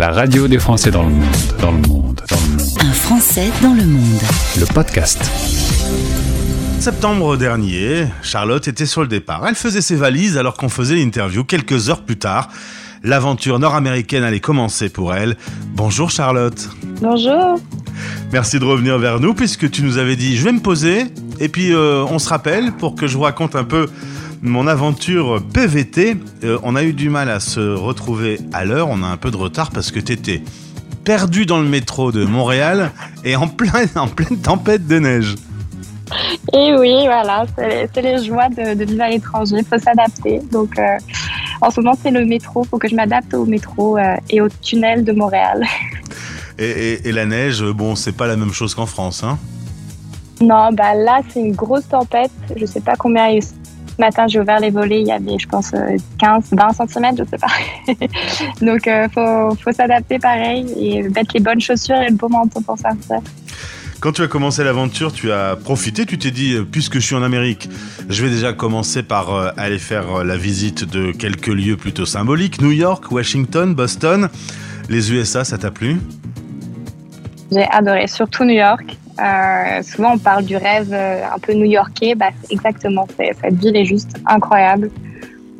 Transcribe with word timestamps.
La 0.00 0.12
radio 0.12 0.48
des 0.48 0.58
Français 0.58 0.90
dans 0.90 1.02
le 1.02 1.10
monde, 1.10 1.26
dans 1.60 1.72
le 1.72 1.76
monde, 1.76 2.22
dans 2.26 2.36
le 2.36 2.56
monde. 2.56 2.68
Un 2.80 2.92
Français 2.92 3.50
dans 3.60 3.74
le 3.74 3.84
monde. 3.84 4.22
Le 4.58 4.64
podcast. 4.64 5.22
Septembre 6.78 7.36
dernier, 7.36 8.06
Charlotte 8.22 8.66
était 8.66 8.86
sur 8.86 9.02
le 9.02 9.08
départ. 9.08 9.46
Elle 9.46 9.56
faisait 9.56 9.82
ses 9.82 9.96
valises 9.96 10.38
alors 10.38 10.54
qu'on 10.54 10.70
faisait 10.70 10.94
l'interview. 10.94 11.44
Quelques 11.44 11.90
heures 11.90 12.00
plus 12.00 12.16
tard, 12.16 12.48
l'aventure 13.04 13.58
nord-américaine 13.58 14.24
allait 14.24 14.40
commencer 14.40 14.88
pour 14.88 15.12
elle. 15.12 15.36
Bonjour 15.74 16.10
Charlotte. 16.10 16.70
Bonjour. 17.02 17.60
Merci 18.32 18.58
de 18.58 18.64
revenir 18.64 18.96
vers 18.98 19.20
nous 19.20 19.34
puisque 19.34 19.70
tu 19.70 19.82
nous 19.82 19.98
avais 19.98 20.16
dit 20.16 20.34
je 20.34 20.44
vais 20.46 20.52
me 20.52 20.60
poser 20.60 21.08
et 21.40 21.50
puis 21.50 21.74
euh, 21.74 22.06
on 22.08 22.18
se 22.18 22.30
rappelle 22.30 22.72
pour 22.72 22.94
que 22.94 23.06
je 23.06 23.18
vous 23.18 23.24
raconte 23.24 23.54
un 23.54 23.64
peu 23.64 23.86
mon 24.42 24.66
aventure 24.66 25.42
PVT. 25.52 26.16
Euh, 26.44 26.58
on 26.62 26.76
a 26.76 26.82
eu 26.82 26.92
du 26.92 27.10
mal 27.10 27.28
à 27.28 27.40
se 27.40 27.60
retrouver 27.60 28.40
à 28.52 28.64
l'heure, 28.64 28.88
on 28.88 29.02
a 29.02 29.06
un 29.06 29.16
peu 29.16 29.30
de 29.30 29.36
retard 29.36 29.70
parce 29.70 29.90
que 29.90 30.00
tu 30.00 30.12
étais 30.12 30.42
perdu 31.04 31.46
dans 31.46 31.60
le 31.60 31.68
métro 31.68 32.12
de 32.12 32.24
Montréal 32.24 32.92
et 33.24 33.36
en, 33.36 33.48
plein, 33.48 33.84
en 33.96 34.08
pleine 34.08 34.38
tempête 34.38 34.86
de 34.86 34.98
neige. 34.98 35.34
Et 36.52 36.74
oui, 36.76 37.04
voilà, 37.04 37.44
c'est 37.56 38.02
les, 38.02 38.24
joies 38.24 38.48
de, 38.48 38.84
vivre 38.84 39.02
à 39.02 39.10
l'étranger, 39.10 39.56
il 39.58 39.64
faut 39.64 39.78
s'adapter. 39.78 40.40
Donc 40.50 40.76
euh, 40.78 40.96
en 41.60 41.70
ce 41.70 41.80
moment 41.80 41.96
c'est 42.02 42.10
le 42.10 42.24
métro, 42.24 42.64
il 42.64 42.68
faut 42.68 42.78
que 42.78 42.88
je 42.88 42.96
m'adapte 42.96 43.32
au 43.34 43.46
métro 43.46 43.96
euh, 43.96 44.16
et 44.28 44.40
au 44.40 44.48
tunnel 44.48 45.04
de 45.04 45.12
Montréal. 45.12 45.64
Et, 46.58 47.10
la 47.10 47.24
neige, 47.24 47.64
bon, 47.64 47.94
c'est 47.94 48.12
pas 48.12 48.26
la 48.26 48.36
même 48.36 48.52
chose 48.52 48.74
qu'en 48.74 48.84
France, 48.84 49.24
hein 49.24 49.38
Non, 50.42 50.70
bah 50.72 50.94
là 50.94 51.20
c'est 51.32 51.40
une 51.40 51.54
grosse 51.54 51.88
tempête, 51.88 52.32
je 52.54 52.66
sais 52.66 52.82
pas 52.82 52.96
combien 52.96 53.28
il 53.28 53.42
ce 54.00 54.06
matin, 54.06 54.26
j'ai 54.26 54.40
ouvert 54.40 54.60
les 54.60 54.70
volets, 54.70 55.02
il 55.02 55.08
y 55.08 55.12
avait, 55.12 55.38
je 55.38 55.46
pense, 55.46 55.72
15, 56.18 56.44
20 56.52 56.72
cm, 56.72 57.18
je 57.18 57.24
sais 57.24 57.38
pas. 57.38 57.48
Donc, 58.64 58.86
il 58.86 58.92
euh, 59.18 59.50
faut, 59.56 59.72
s'adapter 59.72 60.18
pareil 60.18 60.66
et 60.78 61.02
mettre 61.02 61.32
les 61.34 61.40
bonnes 61.40 61.60
chaussures 61.60 61.96
et 61.96 62.08
le 62.08 62.16
bon 62.16 62.30
manteau 62.30 62.60
pour 62.62 62.78
ça. 62.78 62.90
Quand 64.00 64.12
tu 64.12 64.22
as 64.22 64.26
commencé 64.26 64.64
l'aventure, 64.64 65.12
tu 65.12 65.30
as 65.30 65.56
profité, 65.56 66.06
tu 66.06 66.16
t'es 66.16 66.30
dit, 66.30 66.54
euh, 66.54 66.64
puisque 66.64 66.94
je 66.94 67.00
suis 67.00 67.14
en 67.14 67.22
Amérique, 67.22 67.68
je 68.08 68.24
vais 68.24 68.30
déjà 68.30 68.54
commencer 68.54 69.02
par 69.02 69.34
euh, 69.34 69.50
aller 69.58 69.78
faire 69.78 70.24
la 70.24 70.38
visite 70.38 70.84
de 70.84 71.12
quelques 71.12 71.48
lieux 71.48 71.76
plutôt 71.76 72.06
symboliques, 72.06 72.62
New 72.62 72.72
York, 72.72 73.12
Washington, 73.12 73.74
Boston. 73.74 74.30
Les 74.88 75.12
USA, 75.12 75.44
ça 75.44 75.58
t'a 75.58 75.70
plu? 75.70 75.98
J'ai 77.52 77.68
adoré, 77.70 78.06
surtout 78.06 78.44
New 78.44 78.54
York. 78.54 78.96
Euh, 79.20 79.82
souvent, 79.82 80.14
on 80.14 80.18
parle 80.18 80.44
du 80.44 80.56
rêve 80.56 80.90
euh, 80.92 81.22
un 81.34 81.38
peu 81.38 81.52
new-yorkais. 81.52 82.14
Bah, 82.14 82.30
exactement, 82.50 83.06
cette 83.16 83.54
ville 83.54 83.76
est 83.76 83.84
juste 83.84 84.16
incroyable. 84.26 84.90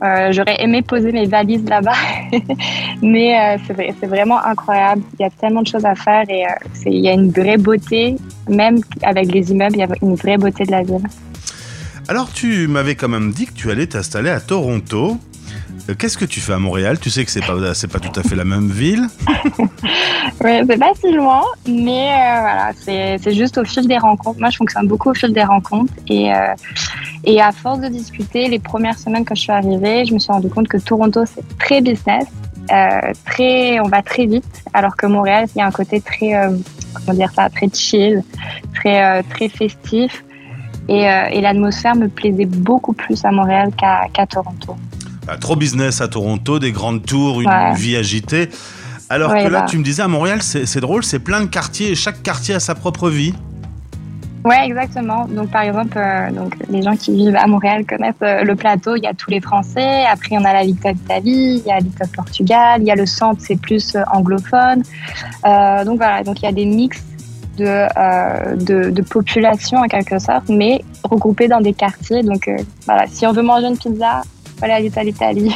Euh, 0.03 0.33
j'aurais 0.33 0.63
aimé 0.63 0.81
poser 0.81 1.13
mes 1.13 1.27
valises 1.27 1.65
là-bas, 1.65 1.93
mais 3.03 3.59
c'est 3.67 4.07
vraiment 4.07 4.43
incroyable. 4.43 5.03
Il 5.19 5.23
y 5.23 5.27
a 5.27 5.31
tellement 5.31 5.61
de 5.61 5.67
choses 5.67 5.85
à 5.85 5.95
faire 5.95 6.25
et 6.31 6.47
il 6.87 7.01
y 7.01 7.09
a 7.09 7.13
une 7.13 7.31
vraie 7.31 7.59
beauté, 7.59 8.17
même 8.49 8.79
avec 9.03 9.31
les 9.31 9.51
immeubles, 9.51 9.77
il 9.77 9.81
y 9.81 9.83
a 9.83 9.89
une 10.01 10.15
vraie 10.15 10.39
beauté 10.39 10.65
de 10.65 10.71
la 10.71 10.83
ville. 10.83 11.07
Alors, 12.09 12.33
tu 12.33 12.67
m'avais 12.67 12.95
quand 12.95 13.09
même 13.09 13.31
dit 13.31 13.45
que 13.45 13.53
tu 13.53 13.71
allais 13.71 13.87
t'installer 13.87 14.31
à 14.31 14.41
Toronto. 14.41 15.19
Euh, 15.91 15.95
qu'est-ce 15.99 16.19
que 16.19 16.25
tu 16.25 16.41
fais 16.41 16.53
à 16.53 16.59
Montréal? 16.59 16.99
Tu 16.99 17.11
sais 17.11 17.25
que 17.25 17.31
c'est 17.31 17.45
pas 17.45 17.75
c'est 17.75 17.91
pas 17.91 17.99
tout 17.99 18.19
à 18.19 18.23
fait 18.23 18.37
la 18.37 18.45
même 18.45 18.69
ville. 18.69 19.07
oui, 19.59 20.61
c'est 20.67 20.79
pas 20.79 20.93
si 20.95 21.13
loin, 21.13 21.43
mais 21.67 22.11
euh, 22.11 22.41
voilà, 22.41 22.71
c'est 22.79 23.35
juste 23.35 23.59
au 23.59 23.65
fil 23.65 23.87
des 23.87 23.99
rencontres. 23.99 24.39
Moi, 24.39 24.51
je 24.51 24.57
fonctionne 24.57 24.87
beaucoup 24.87 25.11
au 25.11 25.15
fil 25.15 25.33
des 25.33 25.43
rencontres 25.43 25.93
et 26.09 26.33
euh, 26.33 26.55
et 27.25 27.41
à 27.41 27.53
force 27.53 27.81
de 27.81 27.89
discuter, 27.89 28.49
les 28.49 28.59
premières 28.59 28.99
semaines 28.99 29.25
quand 29.25 29.35
je 29.35 29.43
suis 29.43 29.53
arrivée, 29.53 30.05
je 30.05 30.15
me 30.15 30.19
suis 30.19 30.33
rendu 30.33 30.49
compte 30.49 30.69
que 30.69 30.79
Toronto 30.79 31.25
c'est 31.27 31.47
très 31.59 31.81
business, 31.81 32.27
très 33.27 33.81
on 33.81 33.89
va 33.89 34.03
très 34.03 34.27
vite, 34.27 34.63
alors 34.73 34.97
que 34.97 35.07
Montréal 35.07 35.47
il 35.55 35.59
y 35.59 35.63
a 35.63 35.67
un 35.67 35.71
côté 35.71 36.01
très 36.01 36.33
comment 36.95 37.17
dire 37.17 37.31
ça, 37.35 37.51
très 37.51 37.69
chill, 37.73 38.23
très 38.75 39.23
très 39.25 39.49
festif. 39.49 40.25
Et, 40.89 41.03
et 41.03 41.41
l'atmosphère 41.41 41.95
me 41.95 42.09
plaisait 42.09 42.47
beaucoup 42.47 42.95
plus 42.95 43.25
à 43.25 43.31
Montréal 43.31 43.71
qu'à 43.77 44.27
Toronto. 44.27 44.75
Trop 45.39 45.57
business 45.57 46.01
à 46.01 46.09
Toronto, 46.09 46.59
des 46.59 46.73
grandes 46.73 47.05
tours, 47.05 47.41
une 47.41 47.75
vie 47.75 47.97
agitée. 47.97 48.49
Alors 49.09 49.33
que 49.33 49.49
là, 49.49 49.61
bah. 49.61 49.67
tu 49.69 49.77
me 49.77 49.83
disais 49.83 50.03
à 50.03 50.09
Montréal, 50.09 50.41
c'est 50.43 50.81
drôle, 50.81 51.03
c'est 51.03 51.19
plein 51.19 51.41
de 51.41 51.47
quartiers 51.47 51.91
et 51.91 51.95
chaque 51.97 52.23
quartier 52.23 52.55
a 52.55 52.61
sa 52.61 52.75
propre 52.75 53.11
vie. 53.11 53.35
Ouais, 54.45 54.65
exactement. 54.65 55.27
Donc, 55.27 55.51
par 55.51 55.63
exemple, 55.63 55.99
euh, 55.99 56.31
donc, 56.31 56.55
les 56.71 56.83
gens 56.83 56.97
qui 56.97 57.15
vivent 57.15 57.37
à 57.37 57.47
Montréal 57.47 57.85
connaissent 57.85 58.15
euh, 58.23 58.43
le 58.43 58.57
plateau. 58.57 58.97
Il 58.97 59.03
y 59.03 59.07
a 59.07 59.13
tous 59.13 59.31
les 59.31 59.41
Français. 59.41 60.05
Après, 60.11 60.37
on 60.39 60.45
a 60.45 60.53
la 60.53 60.63
Little 60.63 60.93
Italie, 60.93 61.61
il 61.63 61.67
y 61.67 61.71
a 61.71 61.79
Little 61.79 62.09
Portugal, 62.09 62.81
il 62.81 62.87
y 62.87 62.91
a 62.91 62.95
le 62.95 63.05
centre, 63.05 63.41
c'est 63.45 63.61
plus 63.61 63.95
euh, 63.95 64.03
anglophone. 64.11 64.83
donc 65.85 65.99
voilà. 65.99 66.23
Donc 66.25 66.41
il 66.41 66.45
y 66.47 66.49
a 66.49 66.53
des 66.53 66.65
mix 66.65 67.03
de, 67.59 68.57
de, 68.57 68.91
de, 68.91 69.03
population 69.03 69.79
en 69.79 69.89
quelque 69.89 70.19
sorte, 70.19 70.49
mais 70.49 70.83
regroupés 71.05 71.49
dans 71.49 71.61
des 71.61 71.75
quartiers. 71.75 72.23
Donc 72.23 72.49
voilà, 72.87 73.05
si 73.09 73.27
on 73.27 73.33
veut 73.33 73.43
manger 73.43 73.67
une 73.67 73.77
pizza, 73.77 74.23
voilà, 74.61 74.79
l'Italie. 74.81 75.53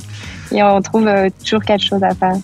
Et 0.52 0.62
on 0.62 0.82
trouve 0.82 1.06
euh, 1.06 1.28
toujours 1.42 1.62
quelque 1.62 1.84
chose 1.84 2.02
à 2.02 2.14
faire. 2.14 2.36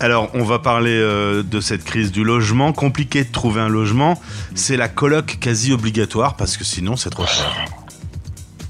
Alors, 0.00 0.30
on 0.34 0.42
va 0.42 0.58
parler 0.58 0.90
euh, 0.90 1.44
de 1.44 1.60
cette 1.60 1.84
crise 1.84 2.10
du 2.10 2.24
logement. 2.24 2.72
Compliqué 2.72 3.22
de 3.22 3.30
trouver 3.30 3.60
un 3.60 3.68
logement. 3.68 4.20
C'est 4.56 4.76
la 4.76 4.88
coloc 4.88 5.38
quasi 5.40 5.72
obligatoire 5.72 6.36
parce 6.36 6.56
que 6.56 6.64
sinon, 6.64 6.96
c'est 6.96 7.10
trop 7.10 7.26
cher. 7.26 7.54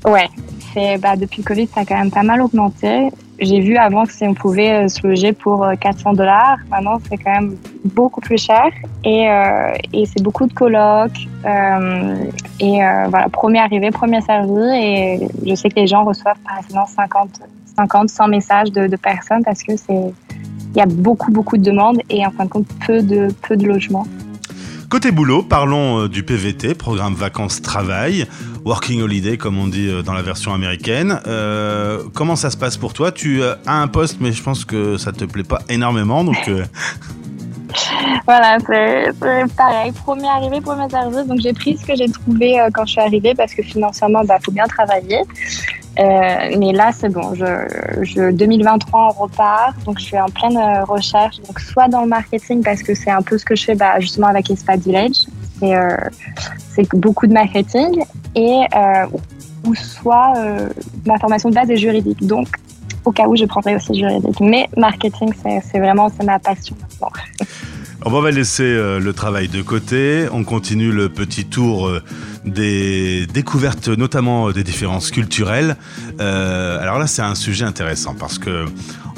Ouais, 0.05 0.29
c'est, 0.75 0.99
bah, 0.99 1.17
depuis 1.17 1.39
le 1.39 1.47
Covid, 1.47 1.69
ça 1.75 1.81
a 1.81 1.85
quand 1.87 1.97
même 1.97 2.11
pas 2.11 2.23
mal 2.23 2.43
augmenté. 2.43 3.09
J'ai 3.43 3.61
vu 3.61 3.77
avant 3.77 4.07
que 4.07 4.13
si 4.13 4.25
on 4.25 4.35
pouvait 4.35 4.85
euh, 4.85 4.89
se 4.89 5.07
loger 5.07 5.33
pour 5.33 5.67
400 5.81 6.15
dollars, 6.15 6.59
maintenant 6.71 6.99
c'est 7.09 7.19
quand 7.19 7.33
même 7.33 7.57
beaucoup 7.85 8.21
plus 8.21 8.39
cher 8.39 8.71
et, 9.05 9.27
et 9.93 10.07
c'est 10.07 10.23
beaucoup 10.23 10.47
de 10.47 10.53
colocs. 10.53 11.29
Et 12.63 12.81
euh, 12.81 13.07
voilà, 13.09 13.29
premier 13.29 13.59
arrivé, 13.59 13.91
premier 13.91 14.21
servi. 14.21 14.63
Et 14.77 15.29
je 15.45 15.55
sais 15.57 15.69
que 15.69 15.75
les 15.75 15.89
gens 15.89 16.05
reçoivent 16.05 16.39
par 16.47 16.59
exemple 16.59 16.91
50, 16.95 17.41
50 17.77 18.09
100 18.09 18.29
messages 18.29 18.73
de, 18.73 18.97
personnes 18.97 19.43
parce 19.45 19.65
que 19.65 19.77
c'est 19.77 20.15
il 20.75 20.79
y 20.79 20.81
a 20.81 20.87
beaucoup, 20.87 21.31
beaucoup 21.31 21.59
de 21.59 21.63
demandes 21.63 22.01
et 22.09 22.25
en 22.25 22.31
fin 22.31 22.45
de 22.45 22.51
compte, 22.51 22.67
peu 22.87 23.03
de, 23.03 23.29
peu 23.47 23.57
de 23.57 23.67
logements. 23.67 24.07
Côté 24.89 25.11
boulot, 25.11 25.43
parlons 25.43 26.01
euh, 26.01 26.09
du 26.09 26.23
PVT, 26.23 26.75
programme 26.75 27.15
vacances-travail, 27.15 28.27
working 28.65 29.01
holiday 29.01 29.37
comme 29.37 29.59
on 29.59 29.69
dit 29.69 29.89
euh, 29.89 30.03
dans 30.03 30.13
la 30.13 30.23
version 30.23 30.55
américaine. 30.55 31.21
comment 32.15 32.37
ça 32.37 32.51
se 32.51 32.57
passe 32.57 32.77
pour 32.77 32.93
toi? 32.93 33.13
Tu 33.13 33.43
as 33.43 33.59
un 33.67 33.89
poste, 33.89 34.19
mais 34.21 34.33
je 34.33 34.43
pense 34.43 34.65
que 34.65 34.97
ça 34.97 35.13
te 35.13 35.25
plaît 35.25 35.45
pas 35.45 35.61
énormément, 35.69 36.25
donc 36.25 36.51
voilà, 38.27 38.59
c'est 38.67 39.13
pareil. 39.57 39.93
Premier 39.93 40.29
arrivé, 40.29 40.61
premier 40.61 40.89
service. 40.89 41.27
Donc, 41.27 41.41
j'ai 41.41 41.53
pris 41.53 41.77
ce 41.77 41.87
que 41.87 41.97
j'ai 41.97 42.09
trouvé 42.09 42.61
euh, 42.61 42.69
quand 42.73 42.85
je 42.87 42.93
suis 42.93 43.01
arrivée 43.01 43.35
parce 43.35 43.55
que 43.55 43.63
financièrement, 43.63 44.23
il 44.23 44.29
bah, 44.29 44.39
faut 44.45 44.53
bien 44.53 44.67
travailler. 44.67 45.21
Euh, 45.99 46.57
mais 46.59 46.73
là, 46.73 46.91
c'est 46.93 47.11
bon. 47.11 47.35
Je, 47.35 48.31
2023, 48.31 49.15
on 49.17 49.23
repart. 49.23 49.85
Donc, 49.85 49.99
je 49.99 50.05
suis 50.05 50.19
en 50.19 50.29
pleine 50.29 50.57
euh, 50.57 50.85
recherche. 50.85 51.41
Donc, 51.47 51.61
soit 51.61 51.89
dans 51.89 52.03
le 52.03 52.09
marketing 52.09 52.63
parce 52.63 52.83
que 52.83 52.95
c'est 52.95 53.11
un 53.11 53.23
peu 53.23 53.39
ce 53.39 53.45
que 53.45 53.55
je 53.55 53.65
fais 53.65 53.75
bah, 53.75 54.01
justement 54.01 54.29
avec 54.29 54.51
Espa 54.51 54.77
Village. 54.77 55.27
C'est 55.63 56.89
beaucoup 56.95 57.27
de 57.27 57.33
marketing. 57.33 58.03
Et, 58.35 58.61
ou 59.65 59.75
soit 59.75 60.35
ma 61.07 61.19
formation 61.19 61.51
de 61.51 61.55
base 61.55 61.71
est 61.71 61.77
juridique. 61.77 62.27
Donc, 62.27 62.49
au 63.05 63.13
cas 63.13 63.27
où 63.27 63.37
je 63.37 63.45
prendrais 63.45 63.75
aussi 63.75 63.95
juridique. 63.95 64.41
Mais 64.41 64.69
marketing, 64.77 65.33
c'est 65.43 65.79
vraiment 65.79 66.11
ma 66.25 66.39
passion 66.39 66.77
maintenant. 66.81 67.09
On 68.05 68.21
va 68.21 68.33
laisser 68.33 68.65
euh, 68.65 68.99
le 68.99 69.13
travail 69.13 69.47
de 69.47 69.63
côté. 69.63 70.27
On 70.33 70.43
continue 70.43 70.91
le 70.91 71.09
petit 71.09 71.45
tour 71.45 71.87
euh, 71.87 72.03
des 72.45 73.27
découvertes, 73.27 73.89
notamment 73.89 74.49
euh, 74.49 74.53
des 74.53 74.65
différences 74.65 75.13
culturelles. 75.13 75.77
alors 76.19 76.99
là, 76.99 77.07
c'est 77.07 77.23
un 77.23 77.37
sujet 77.37 77.65
intéressant 77.65 78.15
parce 78.19 78.39
que 78.39 78.67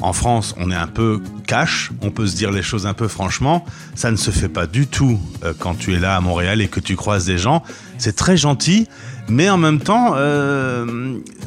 en 0.01 0.13
France, 0.13 0.55
on 0.57 0.71
est 0.71 0.75
un 0.75 0.87
peu 0.87 1.21
cash. 1.47 1.91
On 2.01 2.11
peut 2.11 2.27
se 2.27 2.35
dire 2.35 2.51
les 2.51 2.61
choses 2.61 2.85
un 2.87 2.93
peu 2.93 3.07
franchement. 3.07 3.65
Ça 3.95 4.11
ne 4.11 4.17
se 4.17 4.31
fait 4.31 4.49
pas 4.49 4.67
du 4.67 4.87
tout 4.87 5.19
quand 5.59 5.75
tu 5.75 5.93
es 5.93 5.99
là 5.99 6.15
à 6.15 6.21
Montréal 6.21 6.61
et 6.61 6.67
que 6.67 6.79
tu 6.79 6.95
croises 6.95 7.25
des 7.25 7.37
gens. 7.37 7.63
C'est 7.97 8.15
très 8.15 8.37
gentil, 8.37 8.87
mais 9.29 9.49
en 9.49 9.57
même 9.57 9.79
temps, 9.79 10.15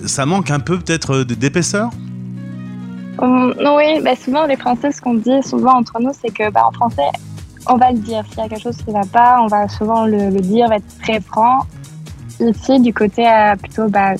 ça 0.06 0.26
manque 0.26 0.50
un 0.50 0.61
peu 0.61 0.78
peut-être 0.78 1.25
d'épaisseur? 1.25 1.90
Hum, 3.20 3.52
oui, 3.58 4.00
bah 4.02 4.14
souvent 4.14 4.46
les 4.46 4.56
Français, 4.56 4.93
ce 4.93 5.00
qu'on 5.00 5.14
dit 5.14 5.43
souvent 5.43 5.78
entre 5.78 6.00
nous, 6.00 6.12
c'est 6.23 6.32
que 6.32 6.50
bah, 6.50 6.62
en 6.69 6.73
français, 6.73 7.11
on 7.69 7.76
va 7.76 7.90
le 7.90 7.99
dire. 7.99 8.25
S'il 8.28 8.38
y 8.38 8.43
a 8.43 8.49
quelque 8.49 8.62
chose 8.62 8.76
qui 8.76 8.90
ne 8.90 8.93
va 8.93 9.05
pas, 9.05 9.38
on 9.43 9.49
va 9.49 9.69
souvent 9.69 10.06
le, 10.06 10.31
dire, 10.40 10.69
va 10.69 10.76
être 10.76 10.99
très 11.02 11.20
franc. 11.20 11.61
Ici, 12.40 12.81
du 12.81 12.94
côté 12.94 13.28
euh, 13.28 13.56
plutôt 13.56 13.88
bah, 13.88 14.14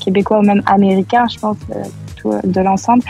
québécois 0.00 0.40
ou 0.40 0.42
même 0.42 0.62
américain, 0.66 1.26
je 1.32 1.38
pense, 1.38 1.56
euh, 1.70 1.84
euh, 2.26 2.40
de 2.42 2.60
l'ensemble, 2.60 3.04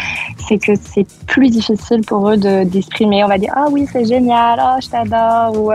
c'est 0.49 0.59
que 0.59 0.73
c'est 0.75 1.07
plus 1.27 1.49
difficile 1.49 2.03
pour 2.07 2.29
eux 2.31 2.37
d'exprimer. 2.37 3.25
on 3.25 3.29
va 3.29 3.39
dire 3.39 3.53
Ah 3.55 3.67
oui, 3.71 3.87
c'est 3.93 4.05
génial, 4.05 4.61
oh, 4.63 4.79
je 4.83 4.89
t'adore. 4.89 5.57
Ou, 5.61 5.73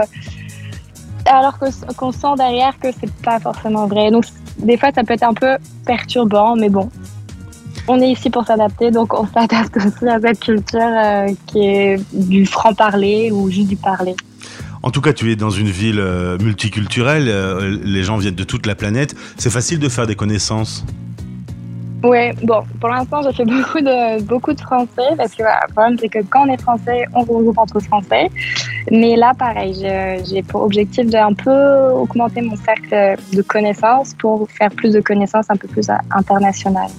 alors 1.26 1.58
qu'on 1.98 2.12
sent 2.12 2.36
derrière 2.38 2.78
que 2.80 2.88
c'est 3.00 3.12
pas 3.24 3.40
forcément 3.40 3.88
vrai. 3.88 4.12
Donc, 4.12 4.26
des 4.58 4.78
fois, 4.78 4.90
ça 4.94 5.04
peut 5.04 5.14
être 5.14 5.24
un 5.24 5.34
peu 5.34 5.58
perturbant, 5.86 6.56
mais 6.56 6.70
bon, 6.70 6.90
on 7.88 8.02
est 8.02 8.12
ici 8.12 8.30
pour 8.30 8.46
s'adapter, 8.46 8.92
donc 8.92 9.14
on 9.14 9.28
s'adapte 9.28 9.78
aussi 9.78 10.08
à 10.08 10.20
cette 10.20 10.40
culture 10.40 10.80
euh, 10.82 11.28
qui 11.48 11.60
est 11.66 12.00
du 12.14 12.46
franc-parler 12.46 13.32
ou 13.32 13.50
juste 13.50 13.68
du 13.68 13.76
parler. 13.76 14.16
En 14.84 14.92
tout 14.92 15.02
cas, 15.02 15.14
tu 15.14 15.32
es 15.32 15.36
dans 15.36 15.50
une 15.50 15.70
ville 15.70 16.00
euh, 16.00 16.38
multiculturelle, 16.38 17.28
euh, 17.28 17.80
les 17.84 18.04
gens 18.04 18.18
viennent 18.18 18.36
de 18.36 18.44
toute 18.44 18.66
la 18.66 18.76
planète. 18.76 19.16
C'est 19.38 19.50
facile 19.50 19.80
de 19.80 19.90
faire 19.90 20.06
des 20.06 20.16
connaissances? 20.16 20.86
Oui, 22.06 22.32
bon, 22.44 22.64
pour 22.80 22.90
l'instant, 22.90 23.22
j'ai 23.24 23.34
fait 23.34 23.46
beaucoup 23.58 23.82
de, 23.82 24.22
beaucoup 24.22 24.54
de 24.54 24.62
français 24.62 25.10
parce 25.18 25.32
que 25.32 25.44
voilà, 25.44 25.62
le 25.68 25.74
problème, 25.74 25.98
c'est 26.00 26.10
que 26.10 26.20
quand 26.30 26.48
on 26.48 26.54
est 26.54 26.62
français, 26.62 27.06
on 27.14 27.22
regroupe 27.22 27.58
entre 27.58 27.80
français. 27.80 28.30
Mais 28.92 29.16
là, 29.16 29.34
pareil, 29.38 29.74
j'ai 30.30 30.44
pour 30.44 30.62
objectif 30.62 31.08
d'un 31.08 31.34
peu 31.34 31.90
augmenter 31.90 32.42
mon 32.42 32.56
cercle 32.56 33.16
de 33.34 33.42
connaissances 33.42 34.14
pour 34.14 34.48
faire 34.52 34.70
plus 34.70 34.94
de 34.94 35.02
connaissances 35.02 35.46
un 35.50 35.56
peu 35.56 35.68
plus 35.68 35.88
internationales. 36.12 36.92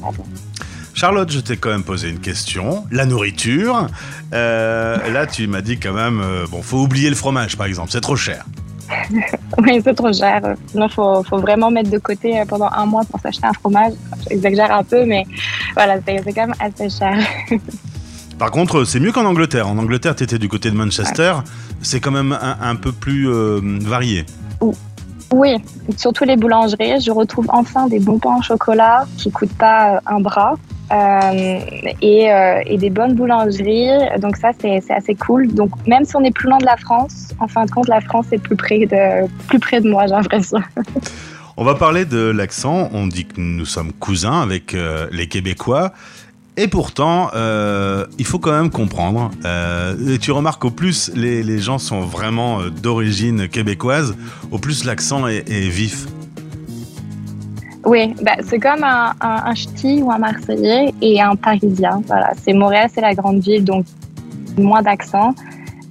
Charlotte, 0.94 1.30
je 1.30 1.40
t'ai 1.40 1.56
quand 1.58 1.68
même 1.68 1.84
posé 1.84 2.08
une 2.08 2.20
question. 2.20 2.84
La 2.90 3.04
nourriture. 3.04 3.86
Euh, 4.32 5.12
là, 5.12 5.26
tu 5.26 5.46
m'as 5.46 5.60
dit 5.60 5.78
quand 5.78 5.92
même, 5.92 6.20
euh, 6.20 6.46
bon, 6.50 6.62
faut 6.62 6.78
oublier 6.78 7.10
le 7.10 7.14
fromage, 7.14 7.56
par 7.56 7.66
exemple. 7.66 7.90
C'est 7.92 8.00
trop 8.00 8.16
cher. 8.16 8.44
oui, 9.58 9.80
c'est 9.84 9.94
trop 9.94 10.12
cher. 10.12 10.40
Il 10.74 10.88
faut, 10.88 11.22
faut, 11.22 11.38
vraiment 11.38 11.70
mettre 11.70 11.90
de 11.90 11.98
côté 11.98 12.40
euh, 12.40 12.44
pendant 12.46 12.70
un 12.72 12.86
mois 12.86 13.02
pour 13.04 13.20
s'acheter 13.20 13.46
un 13.46 13.52
fromage. 13.52 13.92
J'exagère 14.30 14.72
un 14.72 14.84
peu, 14.84 15.04
mais 15.04 15.24
voilà, 15.74 15.96
c'est 16.06 16.32
quand 16.32 16.46
même 16.46 16.54
assez 16.58 16.88
cher. 16.88 17.16
Par 18.38 18.50
contre, 18.50 18.84
c'est 18.84 19.00
mieux 19.00 19.12
qu'en 19.12 19.24
Angleterre. 19.24 19.68
En 19.68 19.78
Angleterre, 19.78 20.14
tu 20.14 20.24
étais 20.24 20.38
du 20.38 20.48
côté 20.48 20.70
de 20.70 20.76
Manchester. 20.76 21.34
C'est 21.80 22.00
quand 22.00 22.10
même 22.10 22.36
un, 22.60 22.76
peu 22.76 22.92
plus 22.92 23.26
varié. 23.80 24.26
Oui, 25.32 25.56
surtout 25.96 26.24
les 26.24 26.36
boulangeries. 26.36 27.00
Je 27.00 27.10
retrouve 27.10 27.46
enfin 27.48 27.88
des 27.88 27.98
bons 27.98 28.18
pains 28.18 28.36
au 28.38 28.42
chocolat 28.42 29.06
qui 29.16 29.30
coûtent 29.30 29.56
pas 29.56 30.00
un 30.06 30.20
bras. 30.20 30.56
Euh, 30.92 31.58
et, 32.00 32.32
euh, 32.32 32.62
et, 32.64 32.78
des 32.78 32.90
bonnes 32.90 33.14
boulangeries. 33.14 33.90
Donc 34.20 34.36
ça, 34.36 34.50
c'est 34.60 34.80
assez 34.90 35.16
cool. 35.16 35.48
Donc 35.52 35.70
même 35.86 36.04
si 36.04 36.14
on 36.14 36.22
est 36.22 36.30
plus 36.30 36.48
loin 36.48 36.58
de 36.58 36.64
la 36.64 36.76
France, 36.76 37.30
en 37.40 37.48
fin 37.48 37.64
de 37.64 37.70
compte, 37.70 37.88
la 37.88 38.00
France 38.00 38.26
est 38.30 38.38
plus 38.38 38.54
près 38.54 38.86
de, 38.86 39.26
plus 39.48 39.58
près 39.58 39.80
de 39.80 39.88
moi, 39.88 40.06
j'ai 40.06 40.14
l'impression. 40.14 40.60
On 41.58 41.64
va 41.64 41.74
parler 41.74 42.04
de 42.04 42.18
l'accent. 42.18 42.90
On 42.92 43.06
dit 43.06 43.24
que 43.24 43.40
nous 43.40 43.64
sommes 43.64 43.92
cousins 43.92 44.42
avec 44.42 44.74
euh, 44.74 45.06
les 45.10 45.26
Québécois. 45.26 45.92
Et 46.58 46.68
pourtant, 46.68 47.30
euh, 47.34 48.04
il 48.18 48.26
faut 48.26 48.38
quand 48.38 48.52
même 48.52 48.70
comprendre. 48.70 49.30
Euh, 49.46 50.14
et 50.14 50.18
tu 50.18 50.32
remarques 50.32 50.64
au 50.66 50.70
plus 50.70 51.10
les, 51.14 51.58
gens 51.58 51.78
sont 51.78 52.00
vraiment 52.00 52.60
d'origine 52.82 53.48
québécoise, 53.48 54.14
au 54.50 54.58
plus 54.58 54.84
l'accent 54.84 55.26
est, 55.26 55.68
vif. 55.68 56.06
Oui, 57.84 58.14
bah, 58.22 58.36
c'est 58.46 58.58
comme 58.58 58.84
un, 58.84 59.14
un, 59.20 59.54
ch'ti 59.54 60.02
ou 60.02 60.10
un 60.10 60.18
Marseillais 60.18 60.92
et 61.00 61.20
un 61.20 61.36
Parisien. 61.36 62.02
Voilà, 62.06 62.32
c'est 62.42 62.52
Montréal, 62.52 62.90
c'est 62.92 63.02
la 63.02 63.14
grande 63.14 63.40
ville, 63.40 63.64
donc 63.64 63.86
moins 64.58 64.82
d'accent. 64.82 65.34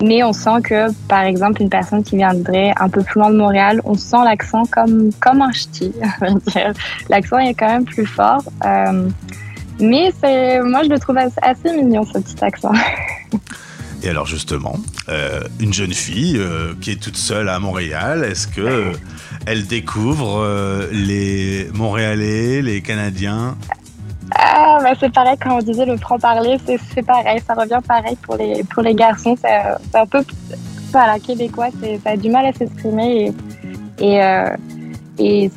Mais 0.06 0.22
on 0.22 0.34
sent 0.34 0.62
que, 0.64 0.92
par 1.08 1.24
exemple, 1.24 1.64
une 1.64 1.70
personne 1.70 2.04
qui 2.04 2.16
viendrait 2.16 2.72
un 2.78 2.90
peu 2.90 3.02
plus 3.02 3.20
loin 3.20 3.32
de 3.32 3.38
Montréal, 3.38 3.82
on 3.86 3.96
sent 3.96 4.24
l'accent 4.24 4.64
comme, 4.66 5.10
comme 5.20 5.42
un 5.42 5.52
ch'ti. 5.52 5.92
l'accent 7.10 7.40
est 7.40 7.56
quand 7.56 7.68
même 7.68 7.86
plus 7.86 8.06
fort. 8.06 8.44
Euh, 8.64 9.10
mais 9.80 10.14
moi, 10.64 10.84
je 10.84 10.90
le 10.90 11.00
trouve 11.00 11.18
assez, 11.18 11.72
mignon, 11.76 12.06
ce 12.06 12.20
petit 12.20 12.44
accent. 12.44 12.72
Et 14.04 14.10
alors 14.10 14.28
justement, 14.28 14.76
euh, 15.10 15.42
une 15.60 15.74
jeune 15.74 15.94
fille 15.94 16.38
euh, 16.38 16.76
qui 16.80 16.92
est 16.92 17.02
toute 17.02 17.18
seule 17.18 17.50
à 17.50 17.58
Montréal, 17.58 18.24
est-ce 18.24 18.48
que 18.48 18.92
elle 19.48 19.66
découvre 19.66 20.88
les 20.92 21.68
Montréalais, 21.74 22.62
les 22.62 22.82
Canadiens? 22.82 23.58
Ah, 24.32 24.80
bah 24.82 24.94
c'est 25.00 25.14
pareil 25.14 25.36
quand 25.42 25.58
on 25.58 25.62
disait 25.62 25.86
le 25.86 25.98
franc-parler, 25.98 26.58
c'est 26.66 27.06
pareil, 27.06 27.40
ça 27.46 27.54
revient 27.54 27.80
pareil 27.88 28.18
pour 28.22 28.36
les, 28.36 28.64
pour 28.64 28.82
les 28.84 28.96
garçons. 28.96 29.36
C'est 29.40 29.98
un 29.98 30.06
peu, 30.06 30.24
voilà, 30.92 31.20
québécois, 31.20 31.68
ça 32.04 32.12
a 32.12 32.18
du 32.18 32.30
mal 32.30 32.46
à 32.46 32.54
s'exprimer 32.54 33.34
et, 34.00 34.04
et, 34.04 34.24
euh, 34.24 35.50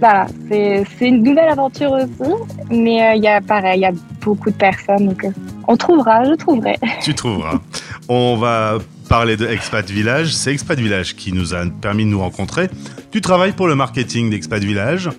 voilà, 0.00 0.26
c'est 0.48 0.84
une 1.00 1.22
nouvelle 1.22 1.48
aventure 1.48 1.92
aussi, 1.92 2.32
mais 2.70 3.16
il 3.16 3.22
y 3.22 3.28
a 3.28 3.40
pareil, 3.40 3.78
il 3.78 3.82
y 3.82 3.86
a 3.86 3.92
beaucoup 4.20 4.50
de 4.50 4.56
personnes, 4.56 5.08
donc 5.08 5.26
on 5.68 5.76
trouvera, 5.76 6.24
je 6.24 6.34
trouverai. 6.34 6.76
Tu 7.02 7.14
trouveras. 7.14 7.60
On 8.08 8.36
va 8.36 8.78
parler 9.08 9.36
de 9.36 9.46
Expat 9.46 9.88
Village. 9.88 10.34
C'est 10.34 10.52
Expat 10.52 10.78
Village 10.78 11.14
qui 11.14 11.32
nous 11.32 11.54
a 11.54 11.64
permis 11.80 12.04
de 12.04 12.10
nous 12.10 12.20
rencontrer. 12.20 12.68
Tu 13.10 13.20
travailles 13.20 13.52
pour 13.52 13.68
le 13.68 13.74
marketing 13.74 14.30
d'Expat 14.30 14.62
Village 14.62 15.10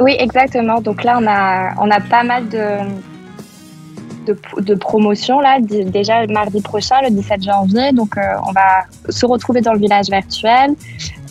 Oui, 0.00 0.16
exactement. 0.18 0.80
Donc 0.80 1.04
là, 1.04 1.18
on 1.20 1.26
a, 1.26 1.74
on 1.80 1.90
a 1.90 2.00
pas 2.00 2.22
mal 2.22 2.48
de, 2.48 2.78
de, 4.60 4.74
promotions. 4.74 5.40
Là. 5.40 5.58
Déjà, 5.60 6.26
mardi 6.26 6.60
prochain, 6.60 6.96
le 7.02 7.10
17 7.10 7.42
janvier, 7.42 7.92
donc 7.92 8.16
euh, 8.16 8.20
on 8.46 8.52
va 8.52 8.84
se 9.08 9.26
retrouver 9.26 9.60
dans 9.60 9.72
le 9.72 9.78
village 9.78 10.08
virtuel 10.08 10.74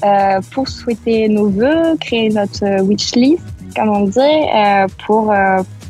euh, 0.03 0.39
pour 0.51 0.67
souhaiter 0.67 1.29
nos 1.29 1.49
voeux, 1.49 1.97
créer 1.99 2.29
notre 2.29 2.81
wish 2.81 3.15
list, 3.15 3.43
comme 3.75 3.89
on 3.89 4.05
dit, 4.05 4.19
euh, 4.19 4.87
pour, 5.05 5.33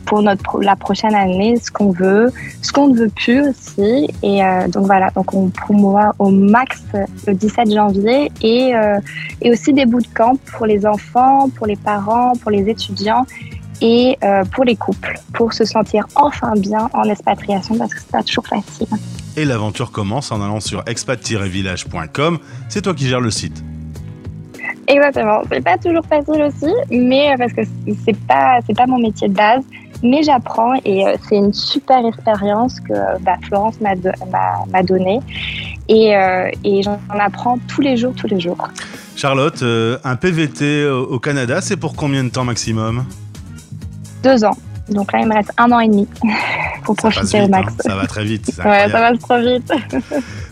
pour 0.07 0.24
notre, 0.24 0.62
la 0.62 0.75
prochaine 0.75 1.13
année 1.13 1.57
ce 1.62 1.69
qu'on 1.69 1.92
veut, 1.92 2.31
ce 2.62 2.71
qu'on 2.71 2.88
ne 2.88 2.98
veut 2.98 3.09
plus 3.09 3.42
aussi. 3.42 4.09
Et 4.24 4.44
euh, 4.44 4.68
donc 4.68 4.86
voilà, 4.86 5.12
donc 5.12 5.33
on 5.33 5.50
promouvoit 5.50 6.13
au 6.18 6.31
max 6.31 6.81
le 7.27 7.33
17 7.33 7.71
janvier 7.71 8.31
et, 8.42 8.74
euh, 8.75 9.00
et 9.42 9.51
aussi 9.51 9.74
des 9.74 9.86
bootcamps 9.86 10.38
pour 10.54 10.65
les 10.65 10.86
enfants, 10.86 11.50
pour 11.50 11.68
les 11.68 11.75
parents, 11.75 12.33
pour 12.42 12.51
les 12.51 12.68
étudiants 12.69 13.25
et 13.81 14.18
euh, 14.24 14.44
pour 14.45 14.63
les 14.63 14.75
couples, 14.75 15.19
pour 15.33 15.54
se 15.54 15.65
sentir 15.65 16.07
enfin 16.15 16.53
bien 16.57 16.89
en 16.94 17.03
expatriation 17.03 17.77
parce 17.77 17.94
que 17.94 18.00
c'est 18.00 18.12
pas 18.12 18.24
toujours 18.24 18.48
facile. 18.48 18.88
Et 19.36 19.45
l'aventure 19.45 19.92
commence 19.92 20.31
en 20.31 20.42
allant 20.42 20.60
sur 20.60 20.83
expat-village.com. 20.86 22.39
C'est 22.69 22.81
toi 22.81 22.95
qui 22.95 23.07
gères 23.07 23.21
le 23.21 23.30
site. 23.30 23.63
Exactement. 24.88 25.42
C'est 25.51 25.63
pas 25.63 25.77
toujours 25.77 26.06
facile 26.06 26.42
aussi, 26.44 26.74
mais 26.89 27.36
parce 27.38 27.51
que 27.51 27.62
c'est 28.06 28.18
pas 28.25 28.60
c'est 28.65 28.75
pas 28.75 28.88
mon 28.88 29.00
métier 29.00 29.27
de 29.27 29.33
base 29.33 29.63
mais 30.04 30.24
j'apprends 30.24 30.76
et 30.86 31.06
euh, 31.06 31.16
c'est 31.28 31.36
une 31.36 31.54
super 31.54 32.06
expérience 32.06 32.80
que 32.80 32.94
bah, 33.22 33.36
Florence 33.48 33.76
m'a 33.82 34.84
donnée 34.84 35.20
et, 35.90 36.16
euh, 36.16 36.50
et 36.64 36.84
j'en 36.84 37.00
apprends 37.10 37.58
tous 37.68 37.82
les 37.82 37.98
jours, 37.98 38.14
tous 38.16 38.28
les 38.28 38.40
jours. 38.40 38.58
Charlotte, 39.16 39.64
euh, 39.64 39.98
un 40.04 40.16
PVT 40.16 40.88
au 40.88 41.20
Canada, 41.20 41.62
c'est 41.62 41.78
pour 41.78 41.96
combien 41.96 42.24
de 42.24 42.30
temps 42.30 42.44
maximum? 42.44 43.06
Deux 44.24 44.44
ans. 44.44 44.58
Donc 44.90 45.12
là, 45.12 45.20
il 45.20 45.28
me 45.28 45.34
reste 45.34 45.52
un 45.58 45.72
an 45.72 45.80
et 45.80 45.88
demi 45.88 46.08
pour 46.84 46.96
profiter 46.96 47.42
au 47.42 47.48
max. 47.48 47.74
Hein. 47.74 47.90
Ça 47.90 47.96
va 47.96 48.06
très 48.06 48.24
vite. 48.24 48.52
ouais, 48.64 48.90
ça 48.90 49.00
va 49.00 49.18
trop 49.18 49.40
vite. 49.40 49.70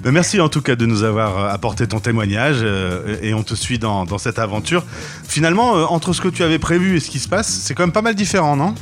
merci 0.12 0.42
en 0.42 0.50
tout 0.50 0.62
cas 0.62 0.76
de 0.76 0.86
nous 0.86 1.04
avoir 1.04 1.54
apporté 1.54 1.88
ton 1.88 2.00
témoignage 2.00 2.66
et 3.22 3.34
on 3.34 3.44
te 3.44 3.54
suit 3.56 3.80
dans, 3.80 4.06
dans 4.06 4.18
cette 4.18 4.40
aventure. 4.40 4.84
Finalement, 5.24 5.72
entre 5.92 6.14
ce 6.14 6.22
que 6.22 6.28
tu 6.28 6.44
avais 6.44 6.60
prévu 6.60 6.98
et 6.98 7.00
ce 7.00 7.10
qui 7.10 7.20
se 7.20 7.30
passe, 7.30 7.48
c'est 7.48 7.76
quand 7.76 7.84
même 7.84 7.94
pas 7.94 8.02
mal 8.02 8.16
différent, 8.16 8.56
non? 8.56 8.74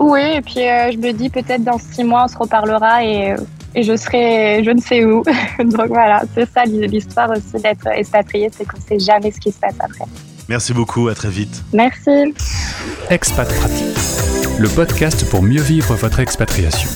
Oui, 0.00 0.20
et 0.36 0.40
puis 0.40 0.66
euh, 0.66 0.90
je 0.90 0.96
me 0.96 1.12
dis 1.12 1.28
peut-être 1.28 1.62
dans 1.62 1.78
six 1.78 2.04
mois 2.04 2.24
on 2.24 2.28
se 2.28 2.36
reparlera 2.38 3.04
et, 3.04 3.32
euh, 3.32 3.36
et 3.74 3.82
je 3.82 3.94
serai 3.96 4.64
je 4.64 4.70
ne 4.70 4.80
sais 4.80 5.04
où. 5.04 5.22
Donc 5.58 5.88
voilà, 5.88 6.22
c'est 6.34 6.48
ça 6.50 6.64
l'histoire 6.64 7.30
aussi 7.30 7.62
d'être 7.62 7.86
expatrié, 7.86 8.48
c'est 8.50 8.64
qu'on 8.64 8.78
ne 8.78 8.82
sait 8.82 8.98
jamais 8.98 9.30
ce 9.30 9.38
qui 9.38 9.52
se 9.52 9.58
passe 9.58 9.76
après. 9.78 10.06
Merci 10.48 10.72
beaucoup, 10.72 11.08
à 11.08 11.14
très 11.14 11.28
vite. 11.28 11.62
Merci. 11.72 12.34
Expat 13.10 13.46
Pratique, 13.46 13.96
le 14.58 14.68
podcast 14.68 15.28
pour 15.30 15.42
mieux 15.42 15.62
vivre 15.62 15.94
votre 15.94 16.18
expatriation. 16.18 16.88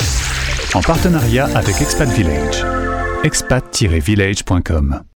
En 0.75 0.81
partenariat 0.81 1.49
avec 1.55 1.81
Expat 1.81 2.09
Village. 2.09 2.65
expat-village.com 3.23 5.05